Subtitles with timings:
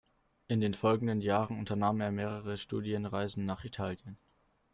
[0.47, 4.17] In den folgenden Jahren unternahm er mehrere Studienreisen nach Italien.